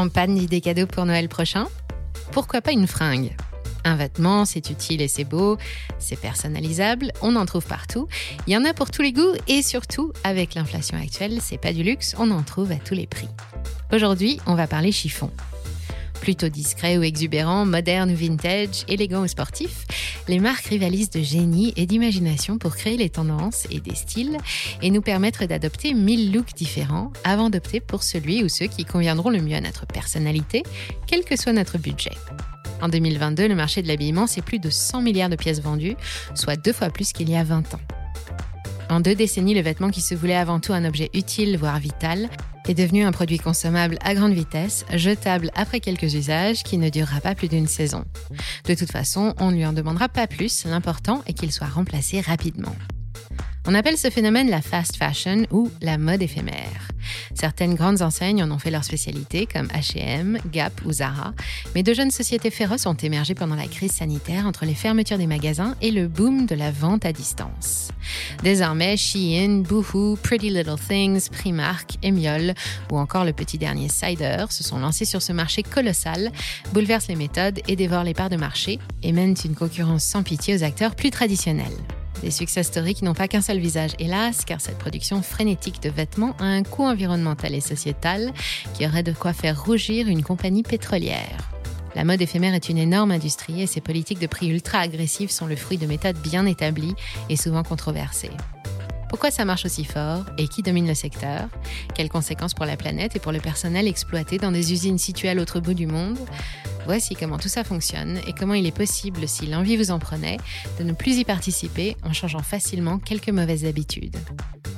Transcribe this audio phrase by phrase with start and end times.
[0.00, 1.66] En panne d'idées cadeaux pour Noël prochain
[2.32, 3.36] Pourquoi pas une fringue?
[3.84, 5.58] Un vêtement, c'est utile et c'est beau,
[5.98, 8.08] c'est personnalisable, on en trouve partout.
[8.46, 11.74] Il y en a pour tous les goûts et surtout, avec l'inflation actuelle, c'est pas
[11.74, 13.28] du luxe, on en trouve à tous les prix.
[13.92, 15.30] Aujourd'hui, on va parler chiffon.
[16.20, 19.86] Plutôt discret ou exubérant, moderne ou vintage, élégant ou sportif,
[20.28, 24.36] les marques rivalisent de génie et d'imagination pour créer les tendances et des styles
[24.82, 29.30] et nous permettre d'adopter mille looks différents avant d'opter pour celui ou ceux qui conviendront
[29.30, 30.62] le mieux à notre personnalité,
[31.06, 32.12] quel que soit notre budget.
[32.82, 35.96] En 2022, le marché de l'habillement, c'est plus de 100 milliards de pièces vendues,
[36.34, 37.80] soit deux fois plus qu'il y a 20 ans.
[38.90, 42.28] En deux décennies, le vêtement qui se voulait avant tout un objet utile, voire vital,
[42.68, 47.20] est devenu un produit consommable à grande vitesse, jetable après quelques usages, qui ne durera
[47.20, 48.04] pas plus d'une saison.
[48.66, 52.20] De toute façon, on ne lui en demandera pas plus, l'important est qu'il soit remplacé
[52.20, 52.74] rapidement.
[53.66, 56.88] On appelle ce phénomène la fast fashion ou la mode éphémère.
[57.34, 61.34] Certaines grandes enseignes en ont fait leur spécialité, comme HM, Gap ou Zara,
[61.74, 65.26] mais de jeunes sociétés féroces ont émergé pendant la crise sanitaire entre les fermetures des
[65.26, 67.90] magasins et le boom de la vente à distance.
[68.42, 72.54] Désormais, Shein, Boohoo, Pretty Little Things, Primark, Emiol
[72.90, 76.32] ou encore le petit dernier Cider se sont lancés sur ce marché colossal,
[76.72, 80.56] bouleversent les méthodes et dévorent les parts de marché et mènent une concurrence sans pitié
[80.56, 81.76] aux acteurs plus traditionnels.
[82.22, 86.36] Des succès stories n'ont pas qu'un seul visage, hélas, car cette production frénétique de vêtements
[86.38, 88.32] a un coût environnemental et sociétal
[88.74, 91.50] qui aurait de quoi faire rougir une compagnie pétrolière.
[91.94, 95.46] La mode éphémère est une énorme industrie et ses politiques de prix ultra agressives sont
[95.46, 96.94] le fruit de méthodes bien établies
[97.28, 98.30] et souvent controversées.
[99.10, 101.48] Pourquoi ça marche aussi fort et qui domine le secteur?
[101.96, 105.34] Quelles conséquences pour la planète et pour le personnel exploité dans des usines situées à
[105.34, 106.16] l'autre bout du monde?
[106.86, 110.36] Voici comment tout ça fonctionne et comment il est possible, si l'envie vous en prenait,
[110.78, 114.16] de ne plus y participer en changeant facilement quelques mauvaises habitudes.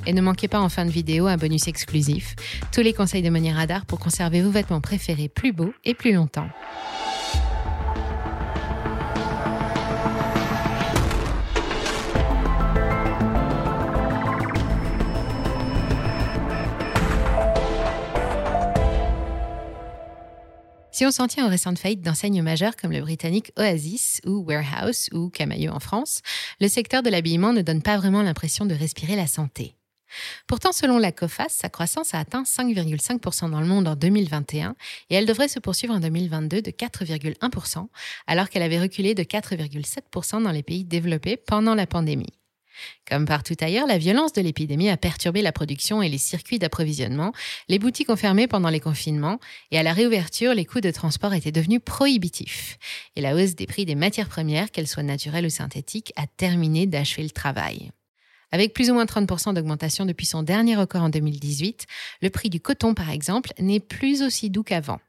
[0.07, 2.35] Et ne manquez pas en fin de vidéo un bonus exclusif,
[2.71, 6.11] tous les conseils de Money Radar pour conserver vos vêtements préférés plus beaux et plus
[6.11, 6.49] longtemps.
[21.03, 25.09] Si on s'en tient aux récentes faillites d'enseignes majeures comme le britannique Oasis ou Warehouse
[25.11, 26.21] ou Camailleux en France,
[26.61, 29.75] le secteur de l'habillement ne donne pas vraiment l'impression de respirer la santé.
[30.47, 34.77] Pourtant, selon la COFAS, sa croissance a atteint 5,5% dans le monde en 2021
[35.09, 37.85] et elle devrait se poursuivre en 2022 de 4,1%,
[38.25, 42.39] alors qu'elle avait reculé de 4,7% dans les pays développés pendant la pandémie.
[43.09, 47.33] Comme partout ailleurs, la violence de l'épidémie a perturbé la production et les circuits d'approvisionnement.
[47.69, 49.39] Les boutiques ont fermé pendant les confinements
[49.71, 52.77] et à la réouverture, les coûts de transport étaient devenus prohibitifs.
[53.15, 56.87] Et la hausse des prix des matières premières, qu'elles soient naturelles ou synthétiques, a terminé
[56.87, 57.91] d'achever le travail.
[58.51, 61.87] Avec plus ou moins 30% d'augmentation depuis son dernier record en 2018,
[62.21, 64.99] le prix du coton, par exemple, n'est plus aussi doux qu'avant.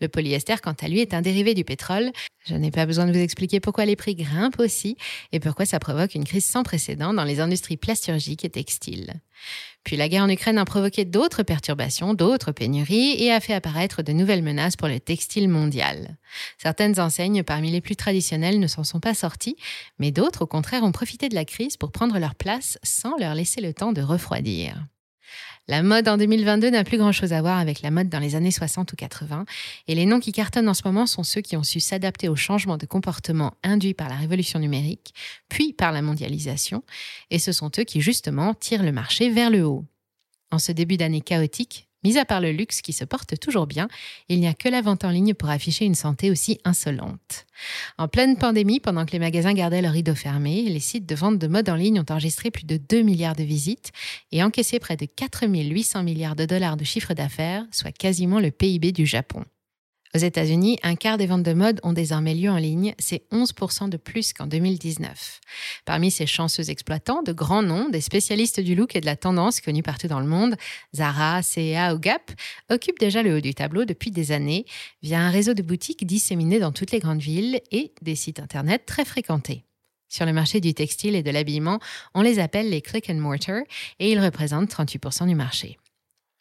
[0.00, 2.10] Le polyester, quant à lui, est un dérivé du pétrole.
[2.46, 4.96] Je n'ai pas besoin de vous expliquer pourquoi les prix grimpent aussi
[5.32, 9.14] et pourquoi ça provoque une crise sans précédent dans les industries plasturgiques et textiles.
[9.84, 14.02] Puis la guerre en Ukraine a provoqué d'autres perturbations, d'autres pénuries et a fait apparaître
[14.02, 16.16] de nouvelles menaces pour le textile mondial.
[16.58, 19.56] Certaines enseignes parmi les plus traditionnelles ne s'en sont pas sorties,
[19.98, 23.34] mais d'autres au contraire ont profité de la crise pour prendre leur place sans leur
[23.34, 24.86] laisser le temps de refroidir.
[25.68, 28.50] La mode en 2022 n'a plus grand-chose à voir avec la mode dans les années
[28.50, 29.44] 60 ou 80,
[29.86, 32.34] et les noms qui cartonnent en ce moment sont ceux qui ont su s'adapter aux
[32.34, 35.14] changements de comportement induits par la révolution numérique,
[35.48, 36.82] puis par la mondialisation,
[37.30, 39.84] et ce sont eux qui justement tirent le marché vers le haut.
[40.50, 43.88] En ce début d'année chaotique, Mis à part le luxe qui se porte toujours bien,
[44.28, 47.46] il n'y a que la vente en ligne pour afficher une santé aussi insolente.
[47.98, 51.38] En pleine pandémie, pendant que les magasins gardaient leurs rideaux fermés, les sites de vente
[51.38, 53.92] de mode en ligne ont enregistré plus de 2 milliards de visites
[54.32, 58.50] et encaissé près de 4 800 milliards de dollars de chiffre d'affaires, soit quasiment le
[58.50, 59.44] PIB du Japon.
[60.14, 63.88] Aux États-Unis, un quart des ventes de mode ont désormais lieu en ligne, c'est 11%
[63.88, 65.40] de plus qu'en 2019.
[65.86, 69.62] Parmi ces chanceux exploitants, de grands noms, des spécialistes du look et de la tendance
[69.62, 70.56] connus partout dans le monde,
[70.94, 72.30] Zara, C&A ou Gap,
[72.70, 74.66] occupent déjà le haut du tableau depuis des années
[75.02, 78.84] via un réseau de boutiques disséminées dans toutes les grandes villes et des sites internet
[78.84, 79.64] très fréquentés.
[80.10, 81.80] Sur le marché du textile et de l'habillement,
[82.12, 83.62] on les appelle les click and mortar
[83.98, 85.78] et ils représentent 38% du marché.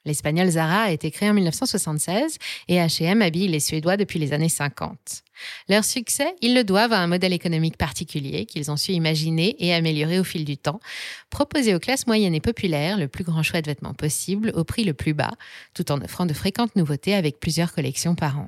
[0.05, 2.37] L'espagnol Zara a été créé en 1976
[2.67, 4.97] et H&M habille les Suédois depuis les années 50.
[5.69, 9.73] Leur succès, ils le doivent à un modèle économique particulier qu'ils ont su imaginer et
[9.73, 10.79] améliorer au fil du temps,
[11.29, 14.83] proposer aux classes moyennes et populaires le plus grand choix de vêtements possible au prix
[14.83, 15.31] le plus bas,
[15.73, 18.47] tout en offrant de fréquentes nouveautés avec plusieurs collections par an.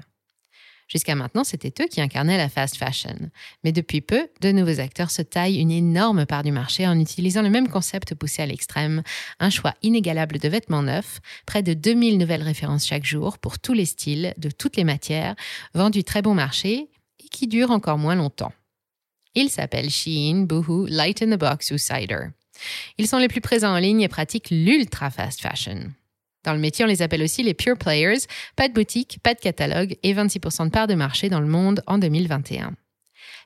[0.93, 3.15] Jusqu'à maintenant, c'était eux qui incarnaient la fast fashion.
[3.63, 7.41] Mais depuis peu, de nouveaux acteurs se taillent une énorme part du marché en utilisant
[7.41, 9.01] le même concept poussé à l'extrême,
[9.39, 13.73] un choix inégalable de vêtements neufs, près de 2000 nouvelles références chaque jour pour tous
[13.73, 15.35] les styles, de toutes les matières,
[15.73, 18.53] vendus très bon marché et qui durent encore moins longtemps.
[19.33, 22.27] Ils s'appellent Shein, Boohoo, Light in the Box ou Cider.
[22.99, 25.91] Ils sont les plus présents en ligne et pratiquent l'ultra fast fashion.
[26.43, 28.19] Dans le métier, on les appelle aussi les pure players,
[28.55, 31.81] pas de boutique, pas de catalogue et 26% de part de marché dans le monde
[31.87, 32.73] en 2021.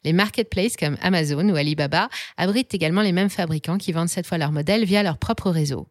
[0.03, 4.37] Les marketplaces comme Amazon ou Alibaba abritent également les mêmes fabricants qui vendent cette fois
[4.37, 5.87] leurs modèles via leur propre réseau.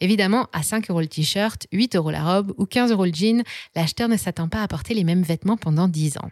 [0.00, 3.44] Évidemment, à 5 euros le t-shirt, 8 euros la robe ou 15 euros le jean,
[3.76, 6.30] l'acheteur ne s'attend pas à porter les mêmes vêtements pendant 10 ans.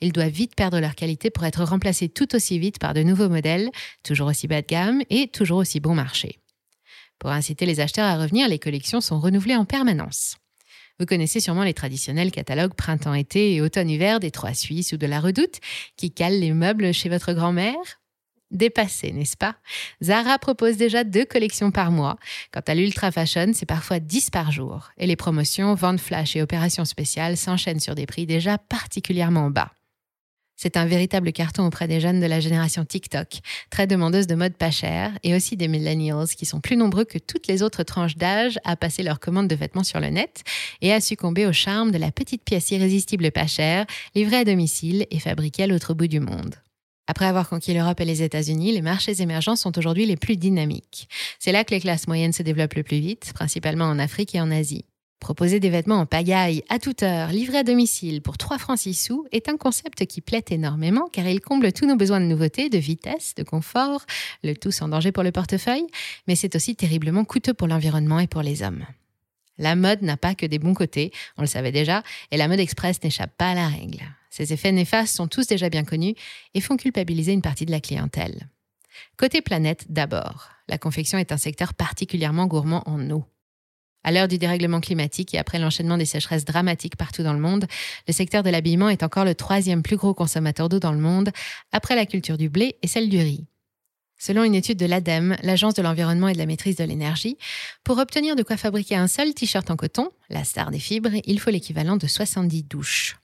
[0.00, 3.28] Ils doivent vite perdre leur qualité pour être remplacés tout aussi vite par de nouveaux
[3.28, 3.70] modèles,
[4.02, 6.38] toujours aussi bas de gamme et toujours aussi bon marché.
[7.18, 10.36] Pour inciter les acheteurs à revenir, les collections sont renouvelées en permanence.
[11.00, 15.20] Vous connaissez sûrement les traditionnels catalogues printemps-été et automne-hiver des Trois Suisses ou de la
[15.20, 15.60] Redoute
[15.96, 17.76] qui calent les meubles chez votre grand-mère?
[18.50, 19.56] Dépassé, n'est-ce pas?
[20.02, 22.16] Zara propose déjà deux collections par mois.
[22.50, 24.90] Quant à l'ultra fashion, c'est parfois 10 par jour.
[24.96, 29.70] Et les promotions, ventes flash et opérations spéciales s'enchaînent sur des prix déjà particulièrement bas.
[30.60, 33.38] C'est un véritable carton auprès des jeunes de la génération TikTok,
[33.70, 37.18] très demandeuse de mode pas cher, et aussi des millennials qui sont plus nombreux que
[37.18, 40.42] toutes les autres tranches d'âge à passer leur commande de vêtements sur le net
[40.82, 45.06] et à succomber au charme de la petite pièce irrésistible pas chère, livrée à domicile
[45.12, 46.56] et fabriquée à l'autre bout du monde.
[47.06, 51.08] Après avoir conquis l'Europe et les États-Unis, les marchés émergents sont aujourd'hui les plus dynamiques.
[51.38, 54.40] C'est là que les classes moyennes se développent le plus vite, principalement en Afrique et
[54.40, 54.87] en Asie.
[55.20, 58.94] Proposer des vêtements en pagaille, à toute heure, livrés à domicile pour 3 francs 6
[58.94, 62.70] sous est un concept qui plaît énormément car il comble tous nos besoins de nouveauté,
[62.70, 64.06] de vitesse, de confort,
[64.44, 65.86] le tout sans danger pour le portefeuille,
[66.28, 68.86] mais c'est aussi terriblement coûteux pour l'environnement et pour les hommes.
[69.58, 72.60] La mode n'a pas que des bons côtés, on le savait déjà, et la mode
[72.60, 74.04] express n'échappe pas à la règle.
[74.30, 76.14] Ces effets néfastes sont tous déjà bien connus
[76.54, 78.48] et font culpabiliser une partie de la clientèle.
[79.16, 83.24] Côté planète d'abord, la confection est un secteur particulièrement gourmand en eau.
[84.04, 87.66] À l'heure du dérèglement climatique et après l'enchaînement des sécheresses dramatiques partout dans le monde,
[88.06, 91.30] le secteur de l'habillement est encore le troisième plus gros consommateur d'eau dans le monde,
[91.72, 93.46] après la culture du blé et celle du riz.
[94.18, 97.38] Selon une étude de l'ADEME, l'Agence de l'environnement et de la maîtrise de l'énergie,
[97.84, 101.38] pour obtenir de quoi fabriquer un seul t-shirt en coton, la star des fibres, il
[101.38, 103.16] faut l'équivalent de 70 douches.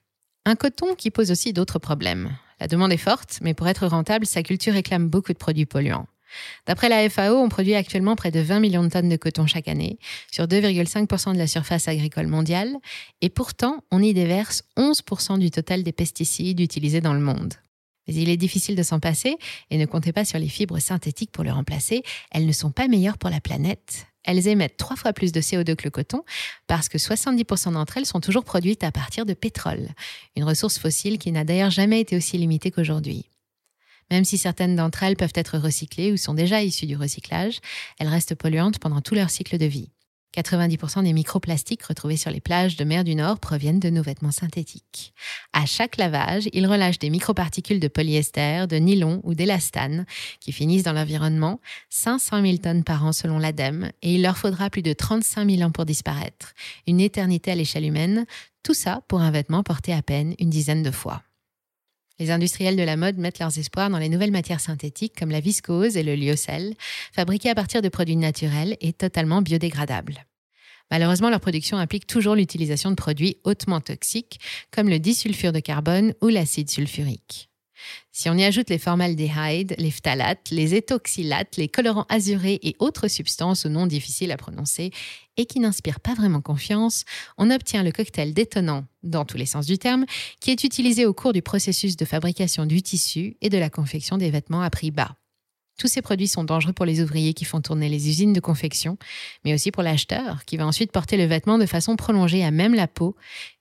[0.45, 2.37] Un coton qui pose aussi d'autres problèmes.
[2.61, 6.07] La demande est forte, mais pour être rentable, sa culture réclame beaucoup de produits polluants.
[6.67, 9.69] D'après la FAO, on produit actuellement près de 20 millions de tonnes de coton chaque
[9.69, 9.99] année,
[10.31, 12.75] sur 2,5% de la surface agricole mondiale,
[13.21, 17.55] et pourtant on y déverse 11% du total des pesticides utilisés dans le monde.
[18.07, 19.37] Mais il est difficile de s'en passer,
[19.71, 22.89] et ne comptez pas sur les fibres synthétiques pour le remplacer, elles ne sont pas
[22.89, 24.07] meilleures pour la planète.
[24.25, 26.23] Elles émettent trois fois plus de CO2 que le coton,
[26.67, 29.89] parce que 70% d'entre elles sont toujours produites à partir de pétrole,
[30.37, 33.29] une ressource fossile qui n'a d'ailleurs jamais été aussi limitée qu'aujourd'hui.
[34.11, 37.61] Même si certaines d'entre elles peuvent être recyclées ou sont déjà issues du recyclage,
[37.99, 39.91] elles restent polluantes pendant tout leur cycle de vie.
[40.37, 44.33] 90% des microplastiques retrouvés sur les plages de mer du Nord proviennent de nos vêtements
[44.33, 45.15] synthétiques.
[45.53, 50.07] À chaque lavage, ils relâchent des microparticules de polyester, de nylon ou d'élastane
[50.41, 51.61] qui finissent dans l'environnement,
[51.91, 55.63] 500 000 tonnes par an selon l'ADEME, et il leur faudra plus de 35 000
[55.63, 56.53] ans pour disparaître.
[56.87, 58.27] Une éternité à l'échelle humaine,
[58.63, 61.23] tout ça pour un vêtement porté à peine une dizaine de fois.
[62.19, 65.41] Les industriels de la mode mettent leurs espoirs dans les nouvelles matières synthétiques comme la
[65.41, 66.75] viscose et le lyocell,
[67.13, 70.25] fabriqués à partir de produits naturels et totalement biodégradables.
[70.91, 74.39] Malheureusement, leur production implique toujours l'utilisation de produits hautement toxiques
[74.71, 77.49] comme le disulfure de carbone ou l'acide sulfurique.
[78.13, 83.09] Si on y ajoute les formaldéhydes, les phtalates, les étoxylates, les colorants azurés et autres
[83.09, 84.91] substances aux noms difficiles à prononcer
[85.37, 87.05] et qui n'inspirent pas vraiment confiance,
[87.39, 90.07] on obtient le cocktail détonnant, dans tous les sens du terme,
[90.41, 94.17] qui est utilisé au cours du processus de fabrication du tissu et de la confection
[94.17, 95.17] des vêtements à prix bas.
[95.79, 98.97] Tous ces produits sont dangereux pour les ouvriers qui font tourner les usines de confection,
[99.45, 102.75] mais aussi pour l'acheteur qui va ensuite porter le vêtement de façon prolongée à même
[102.75, 103.17] la peau,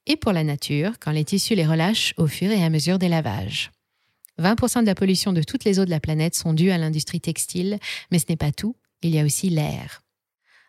[0.05, 3.09] et pour la nature quand les tissus les relâchent au fur et à mesure des
[3.09, 3.71] lavages.
[4.41, 7.21] 20% de la pollution de toutes les eaux de la planète sont dues à l'industrie
[7.21, 7.77] textile,
[8.11, 10.01] mais ce n'est pas tout, il y a aussi l'air.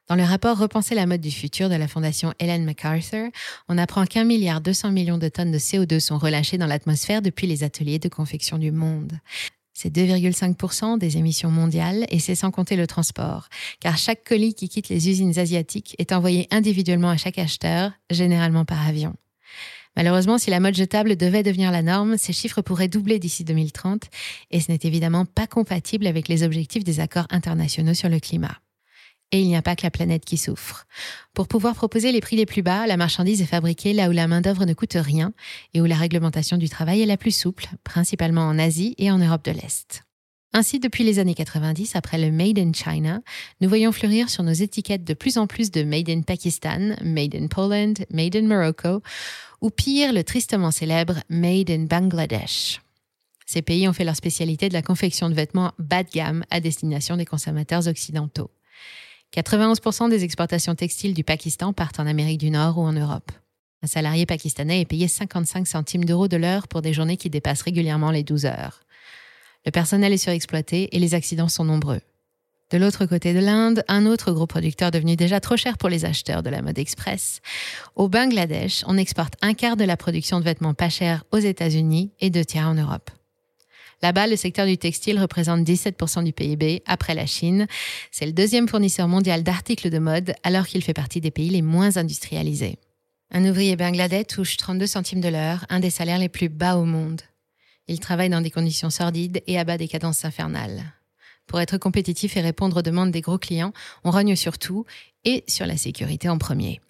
[0.07, 3.29] Dans le rapport Repenser la mode du futur de la fondation Helen MacArthur,
[3.69, 7.47] on apprend qu'un milliard 200 millions de tonnes de CO2 sont relâchées dans l'atmosphère depuis
[7.47, 9.13] les ateliers de confection du monde.
[9.73, 13.49] C'est 2,5% des émissions mondiales et c'est sans compter le transport,
[13.81, 18.67] car chaque colis qui quitte les usines asiatiques est envoyé individuellement à chaque acheteur, généralement
[18.67, 19.15] par avion.
[19.97, 24.03] Malheureusement, si la mode jetable devait devenir la norme, ces chiffres pourraient doubler d'ici 2030
[24.51, 28.59] et ce n'est évidemment pas compatible avec les objectifs des accords internationaux sur le climat.
[29.33, 30.87] Et il n'y a pas que la planète qui souffre.
[31.33, 34.29] Pour pouvoir proposer les prix les plus bas, la marchandise est fabriquée là où la
[34.29, 35.33] main-d'œuvre ne coûte rien
[35.73, 39.19] et où la réglementation du travail est la plus souple, principalement en Asie et en
[39.19, 40.05] Europe de l'Est.
[40.57, 43.21] Ainsi, depuis les années 90, après le Made in China,
[43.61, 47.35] nous voyons fleurir sur nos étiquettes de plus en plus de Made in Pakistan, Made
[47.35, 49.03] in Poland, Made in Morocco,
[49.61, 52.81] ou pire, le tristement célèbre Made in Bangladesh.
[53.47, 56.61] Ces pays ont fait leur spécialité de la confection de vêtements bas de gamme à
[56.61, 58.53] destination des consommateurs occidentaux.
[59.37, 63.33] 91% des exportations textiles du Pakistan partent en Amérique du Nord ou en Europe.
[63.83, 67.63] Un salarié pakistanais est payé 55 centimes d'euros de l'heure pour des journées qui dépassent
[67.63, 68.85] régulièrement les 12 heures.
[69.65, 72.01] Le personnel est surexploité et les accidents sont nombreux.
[72.71, 76.05] De l'autre côté de l'Inde, un autre gros producteur devenu déjà trop cher pour les
[76.05, 77.41] acheteurs de la mode express.
[77.95, 82.11] Au Bangladesh, on exporte un quart de la production de vêtements pas chers aux États-Unis
[82.21, 83.11] et deux tiers en Europe.
[84.03, 87.67] Là-bas, le secteur du textile représente 17% du PIB après la Chine.
[88.11, 91.63] C'est le deuxième fournisseur mondial d'articles de mode alors qu'il fait partie des pays les
[91.63, 92.79] moins industrialisés.
[93.31, 96.85] Un ouvrier bangladais touche 32 centimes de l'heure, un des salaires les plus bas au
[96.85, 97.23] monde.
[97.89, 100.95] Il travaille dans des conditions sordides et abat des cadences infernales.
[101.47, 103.73] Pour être compétitif et répondre aux demandes des gros clients,
[104.05, 104.87] on rogne sur tout
[105.25, 106.81] et sur la sécurité en premier.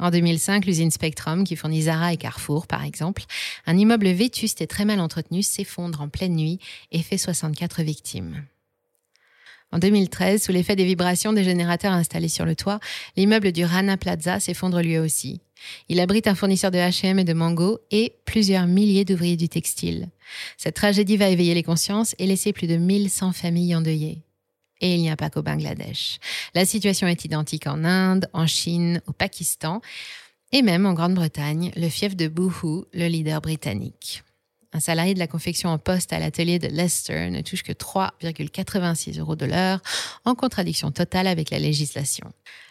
[0.00, 3.22] En 2005, l'usine Spectrum, qui fournit Zara et Carrefour, par exemple,
[3.66, 6.58] un immeuble vétuste et très mal entretenu s'effondre en pleine nuit
[6.90, 8.44] et fait 64 victimes.
[9.72, 12.80] En 2013, sous l'effet des vibrations des générateurs installés sur le toit,
[13.16, 15.40] l'immeuble du Rana Plaza s'effondre lui aussi.
[15.88, 20.08] Il abrite un fournisseur de H&M et de Mango et plusieurs milliers d'ouvriers du textile.
[20.56, 24.22] Cette tragédie va éveiller les consciences et laisser plus de 1100 familles endeuillées.
[24.80, 26.18] Et il n'y a pas qu'au Bangladesh.
[26.54, 29.80] La situation est identique en Inde, en Chine, au Pakistan
[30.52, 34.22] et même en Grande-Bretagne, le fief de Boohoo, le leader britannique.
[34.72, 39.18] Un salarié de la confection en poste à l'atelier de Leicester ne touche que 3,86
[39.18, 39.80] euros de l'heure,
[40.24, 42.30] en contradiction totale avec la législation.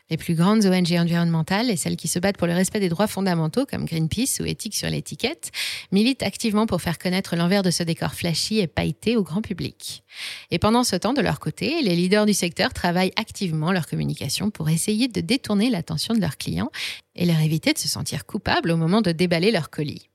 [0.09, 3.07] Les plus grandes ONG environnementales et celles qui se battent pour le respect des droits
[3.07, 5.51] fondamentaux, comme Greenpeace ou Éthique sur l'étiquette,
[5.91, 10.03] militent activement pour faire connaître l'envers de ce décor flashy et pailleté au grand public.
[10.51, 14.49] Et pendant ce temps, de leur côté, les leaders du secteur travaillent activement leur communication
[14.49, 16.71] pour essayer de détourner l'attention de leurs clients
[17.15, 20.08] et leur éviter de se sentir coupables au moment de déballer leurs colis.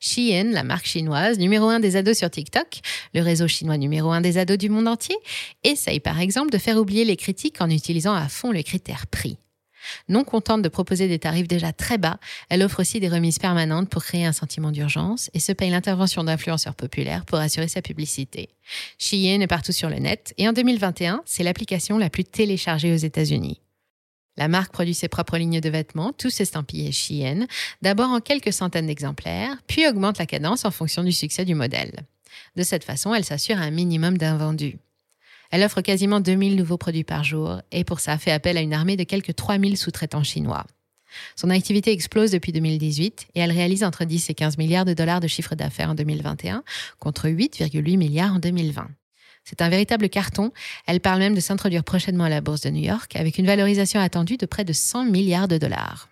[0.00, 2.80] Shein, la marque chinoise numéro un des ados sur TikTok,
[3.14, 5.16] le réseau chinois numéro un des ados du monde entier,
[5.64, 9.38] essaye par exemple de faire oublier les critiques en utilisant à fond le critère prix.
[10.08, 13.88] Non contente de proposer des tarifs déjà très bas, elle offre aussi des remises permanentes
[13.88, 18.48] pour créer un sentiment d'urgence et se paye l'intervention d'influenceurs populaires pour assurer sa publicité.
[18.98, 22.96] Shein est partout sur le net et en 2021, c'est l'application la plus téléchargée aux
[22.96, 23.60] États-Unis.
[24.36, 27.46] La marque produit ses propres lignes de vêtements, tous estampillés Shein,
[27.82, 31.92] d'abord en quelques centaines d'exemplaires, puis augmente la cadence en fonction du succès du modèle.
[32.56, 34.78] De cette façon, elle s'assure un minimum d'invendus.
[35.50, 38.72] Elle offre quasiment 2000 nouveaux produits par jour et pour ça fait appel à une
[38.72, 40.66] armée de quelques 3000 sous-traitants chinois.
[41.36, 45.20] Son activité explose depuis 2018 et elle réalise entre 10 et 15 milliards de dollars
[45.20, 46.64] de chiffre d'affaires en 2021
[46.98, 48.88] contre 8,8 milliards en 2020.
[49.44, 50.52] C'est un véritable carton.
[50.86, 54.00] Elle parle même de s'introduire prochainement à la bourse de New York avec une valorisation
[54.00, 56.08] attendue de près de 100 milliards de dollars.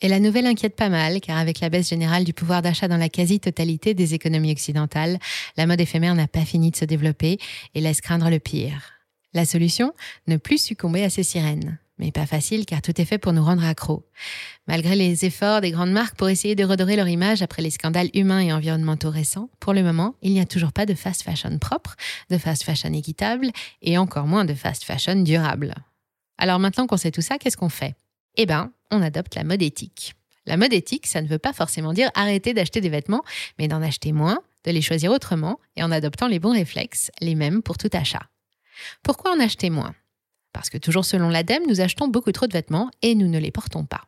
[0.00, 2.96] Et la nouvelle inquiète pas mal, car avec la baisse générale du pouvoir d'achat dans
[2.96, 5.18] la quasi-totalité des économies occidentales,
[5.56, 7.38] la mode éphémère n'a pas fini de se développer
[7.74, 8.94] et laisse craindre le pire.
[9.32, 9.94] La solution
[10.26, 13.44] Ne plus succomber à ces sirènes mais pas facile car tout est fait pour nous
[13.44, 14.04] rendre accros.
[14.66, 18.10] Malgré les efforts des grandes marques pour essayer de redorer leur image après les scandales
[18.12, 21.56] humains et environnementaux récents, pour le moment, il n'y a toujours pas de fast fashion
[21.58, 21.94] propre,
[22.28, 25.74] de fast fashion équitable et encore moins de fast fashion durable.
[26.38, 27.94] Alors maintenant qu'on sait tout ça, qu'est-ce qu'on fait?
[28.34, 30.14] Eh bien, on adopte la mode éthique.
[30.44, 33.22] La mode éthique, ça ne veut pas forcément dire arrêter d'acheter des vêtements,
[33.60, 37.36] mais d'en acheter moins, de les choisir autrement et en adoptant les bons réflexes, les
[37.36, 38.26] mêmes pour tout achat.
[39.04, 39.94] Pourquoi en acheter moins?
[40.52, 43.50] Parce que toujours selon l'ADEME, nous achetons beaucoup trop de vêtements et nous ne les
[43.50, 44.02] portons pas.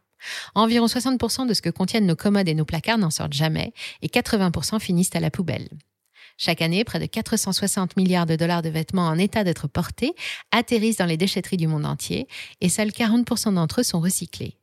[0.55, 3.73] Environ 60% de ce que contiennent nos commodes et nos placards n'en sortent jamais
[4.03, 5.69] et 80% finissent à la poubelle.
[6.37, 10.15] Chaque année, près de 460 milliards de dollars de vêtements en état d'être portés
[10.51, 12.27] atterrissent dans les déchetteries du monde entier
[12.61, 14.57] et seuls 40% d'entre eux sont recyclés.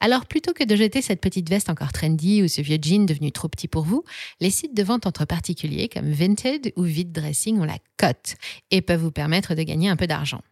[0.00, 3.32] Alors plutôt que de jeter cette petite veste encore trendy ou ce vieux jean devenu
[3.32, 4.04] trop petit pour vous,
[4.40, 8.36] les sites de vente entre particuliers comme Vinted ou Vid Dressing ont la cote
[8.70, 10.42] et peuvent vous permettre de gagner un peu d'argent.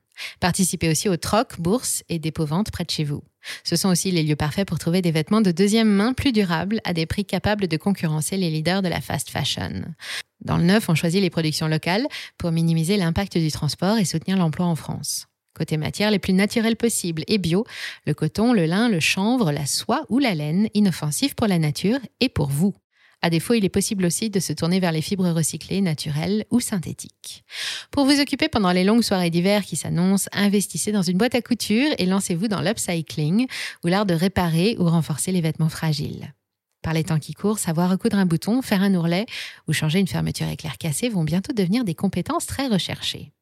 [0.40, 3.22] Participez aussi aux trocs, bourses et dépôts-ventes près de chez vous.
[3.62, 6.80] Ce sont aussi les lieux parfaits pour trouver des vêtements de deuxième main plus durables
[6.84, 9.84] à des prix capables de concurrencer les leaders de la fast fashion.
[10.40, 12.06] Dans le neuf, on choisit les productions locales
[12.38, 15.26] pour minimiser l'impact du transport et soutenir l'emploi en France.
[15.54, 17.64] Côté matières les plus naturelles possibles et bio,
[18.06, 22.00] le coton, le lin, le chanvre, la soie ou la laine, inoffensifs pour la nature
[22.20, 22.74] et pour vous.
[23.22, 26.60] À défaut, il est possible aussi de se tourner vers les fibres recyclées, naturelles ou
[26.60, 27.44] synthétiques.
[27.90, 31.42] Pour vous occuper pendant les longues soirées d'hiver qui s'annoncent, investissez dans une boîte à
[31.42, 33.46] couture et lancez-vous dans l'upcycling
[33.82, 36.34] ou l'art de réparer ou renforcer les vêtements fragiles.
[36.82, 39.24] Par les temps qui courent, savoir recoudre un bouton, faire un ourlet
[39.66, 43.32] ou changer une fermeture éclair cassée vont bientôt devenir des compétences très recherchées.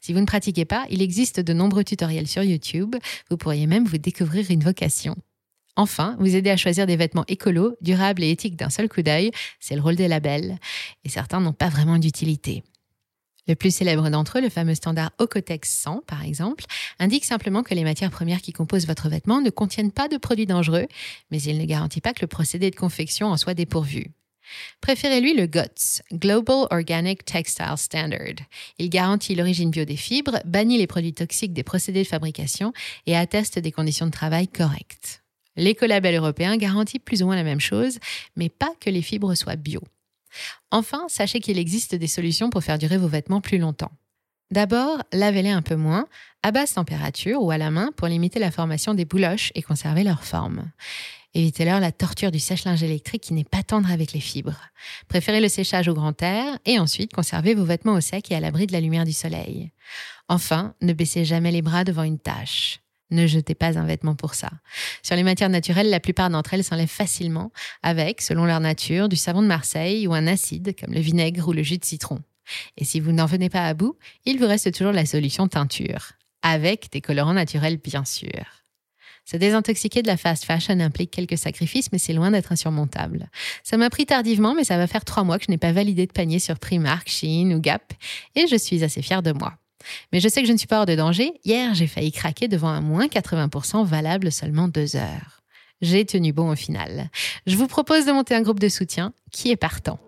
[0.00, 2.96] Si vous ne pratiquez pas, il existe de nombreux tutoriels sur YouTube.
[3.30, 5.14] Vous pourriez même vous découvrir une vocation.
[5.76, 9.30] Enfin, vous aider à choisir des vêtements écolos, durables et éthiques d'un seul coup d'œil,
[9.60, 10.58] c'est le rôle des labels,
[11.04, 12.64] et certains n'ont pas vraiment d'utilité.
[13.48, 16.64] Le plus célèbre d'entre eux, le fameux standard Ocotex 100 par exemple,
[16.98, 20.46] indique simplement que les matières premières qui composent votre vêtement ne contiennent pas de produits
[20.46, 20.86] dangereux,
[21.30, 24.12] mais il ne garantit pas que le procédé de confection en soit dépourvu.
[24.80, 28.46] Préférez-lui le GOTS, Global Organic Textile Standard.
[28.78, 32.72] Il garantit l'origine bio des fibres, bannit les produits toxiques des procédés de fabrication
[33.06, 35.22] et atteste des conditions de travail correctes.
[35.58, 37.98] L'écolabel européen garantit plus ou moins la même chose,
[38.36, 39.82] mais pas que les fibres soient bio.
[40.70, 43.90] Enfin, sachez qu'il existe des solutions pour faire durer vos vêtements plus longtemps.
[44.52, 46.06] D'abord, lavez-les un peu moins,
[46.44, 50.04] à basse température ou à la main pour limiter la formation des bouloches et conserver
[50.04, 50.70] leur forme.
[51.34, 54.70] Évitez-leur la torture du sèche-linge électrique qui n'est pas tendre avec les fibres.
[55.08, 58.40] Préférez le séchage au grand air et ensuite conservez vos vêtements au sec et à
[58.40, 59.72] l'abri de la lumière du soleil.
[60.28, 62.80] Enfin, ne baissez jamais les bras devant une tâche.
[63.10, 64.50] Ne jetez pas un vêtement pour ça.
[65.02, 69.16] Sur les matières naturelles, la plupart d'entre elles s'enlèvent facilement avec, selon leur nature, du
[69.16, 72.20] savon de Marseille ou un acide comme le vinaigre ou le jus de citron.
[72.76, 76.12] Et si vous n'en venez pas à bout, il vous reste toujours la solution teinture,
[76.42, 78.58] avec des colorants naturels bien sûr.
[79.24, 83.28] Se désintoxiquer de la fast fashion implique quelques sacrifices, mais c'est loin d'être insurmontable.
[83.62, 86.06] Ça m'a pris tardivement, mais ça va faire trois mois que je n'ai pas validé
[86.06, 87.92] de panier sur Primark, Shein ou Gap,
[88.34, 89.58] et je suis assez fière de moi.
[90.12, 91.32] Mais je sais que je ne suis pas hors de danger.
[91.44, 95.42] Hier, j'ai failli craquer devant un moins 80% valable seulement deux heures.
[95.80, 97.10] J'ai tenu bon au final.
[97.46, 100.00] Je vous propose de monter un groupe de soutien qui est partant.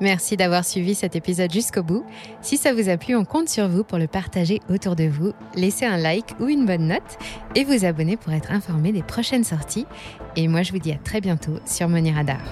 [0.00, 2.04] Merci d'avoir suivi cet épisode jusqu'au bout.
[2.40, 5.32] Si ça vous a plu, on compte sur vous pour le partager autour de vous,
[5.54, 7.18] laisser un like ou une bonne note
[7.54, 9.86] et vous abonner pour être informé des prochaines sorties.
[10.34, 12.42] Et moi, je vous dis à très bientôt sur Money Radar.